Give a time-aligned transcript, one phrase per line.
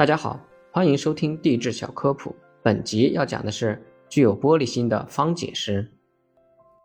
[0.00, 0.40] 大家好，
[0.72, 2.34] 欢迎收听地质小科普。
[2.62, 5.86] 本集要讲的是具有玻璃心的方解石。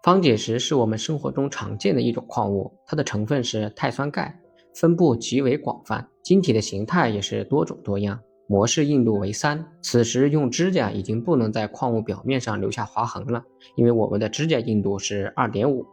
[0.04, 4.38] 方解石是我们生活中常见的一种矿物，它的成分是碳酸钙，
[4.74, 9.66] 分布极为广泛，晶体的形态也是多种多样，模式硬度为三。
[9.82, 13.42] 此时用指甲已经不能在矿物表面上留下划痕了，
[13.78, 15.86] 因为我们的指甲硬度是二点五。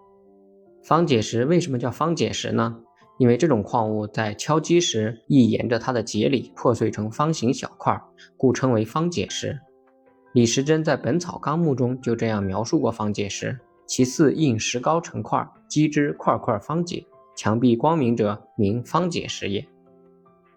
[0.82, 2.80] 方解石为什么叫方解石呢？
[3.22, 7.96] 因为这种矿物在敲击时易沿着它的节理破碎成方形小块，
[8.36, 9.56] 故称为方解石。
[10.32, 13.56] 李时珍在《本草纲目》中就这样描述过方解石：
[13.86, 17.06] 其次硬石膏成块，击之块块方解，
[17.36, 19.64] 墙壁光明者，名方解石也。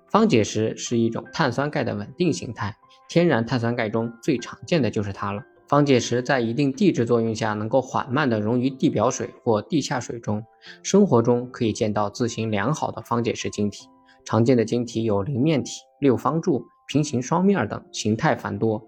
[0.09, 2.75] 方解石是一种碳酸钙的稳定形态，
[3.07, 5.43] 天然碳酸钙中最常见的就是它了。
[5.67, 10.43] 方解石在一定地质作用下，能够缓慢地溶于地表水或地下水中。
[10.83, 13.87] 生活中可以见到字形良好的方解石晶体，
[14.23, 18.81] 常见的晶体有菱面体、六方柱、平行双面等，形态繁多。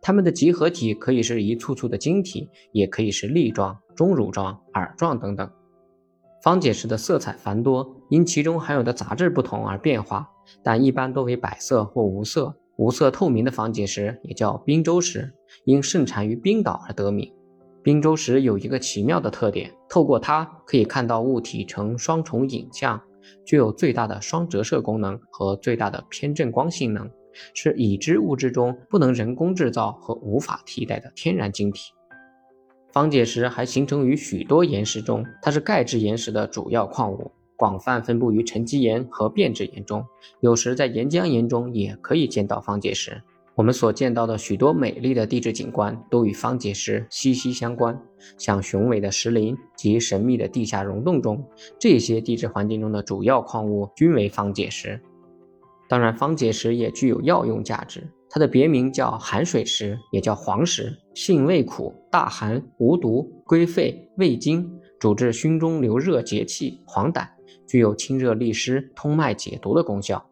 [0.00, 5.48] 它们的集合体可以是一簇簇的晶体，也可以是粒状、钟乳状、耳状等等。
[6.42, 10.28] 方解石的色彩繁多，因其中含有的杂质不同而变化，
[10.62, 12.54] 但一般多为白色或无色。
[12.76, 15.32] 无色透明的方解石也叫冰洲石，
[15.64, 17.32] 因盛产于冰岛而得名。
[17.82, 23.00] 冰洲石有一个奇妙的特点，透过它可以看到物体呈双重影像，
[23.44, 27.08] 具有最大的双折射功能和最大的偏振光性能，
[27.54, 31.92] 是已知物质中不能人工制造和无法替代的天然晶体。
[32.92, 37.30] 方解石还形成于许多岩石中，它是钙质岩石的主要矿物。
[37.56, 40.04] 广泛分布于沉积岩和变质岩中，
[40.40, 43.22] 有时在岩浆岩中也可以见到方解石。
[43.56, 47.96] 我们所见到的许多美丽的地质景观都与方解石息息相关，
[48.36, 51.44] 像雄伟的石林及神秘的地下溶洞中，
[51.78, 55.00] 这些地质环境中的主要矿物均为方解石。
[55.88, 64.68] 当然，方解石也具有药用价值，它的别名叫寒水石，也叫黄石，性味苦，大寒，无毒，归肺、胃经，
[65.04, 67.28] 主治胸中流热结气、黄疸。
[67.66, 70.24] 具有清热利湿、通脉解毒的功效。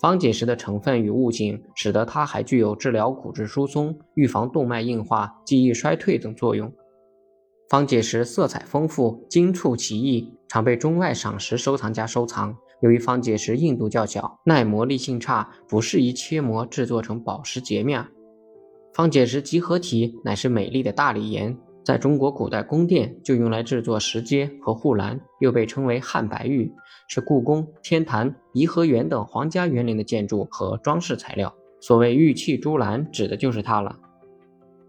[0.00, 6.72] 方解石的成分与物性，使得它还具有治疗骨质疏松、预防动脉硬化、记忆衰退等作用。
[7.70, 12.56] 方解石色彩丰富、精簇奇异，常被中外赏识收藏家收藏。
[12.80, 18.04] 由于方解石硬度较小、耐磨力性差，不适宜切磨制作成宝石截面。
[18.92, 21.56] 方解石集合体乃是美丽的大理岩。
[21.86, 26.74] 在中国古代宫殿就用来制作石阶和护栏，又被称为汉白玉，
[27.06, 31.54] 是故宫、天坛、颐和园等皇家园林的建筑和装饰材料。
[31.80, 33.96] 所谓玉砌珠栏，指的就是它了。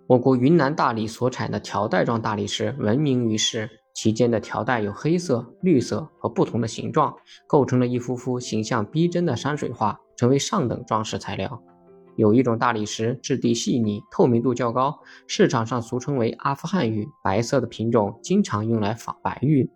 [0.08, 7.14] 我国云南大理所产的条带状大理石闻名于世，其间的条带有黑色、绿色和不同的形状，
[7.46, 11.62] 构成了一幅幅形象逼真的山水画，成为上等装饰材料。
[12.18, 19.70] 有一种大理石质地细腻，透明度较高，市场上俗称为阿富汗玉，白色的品种经常用来仿白玉。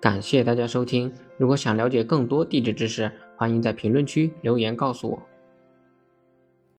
[0.00, 5.22] 感谢大家收听，如果想了解更多地质知识，欢迎在评论区留言告诉我。